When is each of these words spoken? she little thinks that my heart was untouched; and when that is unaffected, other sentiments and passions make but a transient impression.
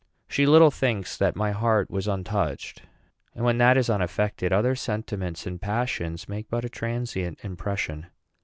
she 0.27 0.47
little 0.47 0.71
thinks 0.71 1.15
that 1.15 1.35
my 1.35 1.51
heart 1.51 1.91
was 1.91 2.07
untouched; 2.07 2.81
and 3.35 3.45
when 3.45 3.59
that 3.59 3.77
is 3.77 3.87
unaffected, 3.87 4.51
other 4.51 4.73
sentiments 4.73 5.45
and 5.45 5.61
passions 5.61 6.27
make 6.27 6.49
but 6.49 6.65
a 6.65 6.69
transient 6.69 7.37
impression. 7.43 8.07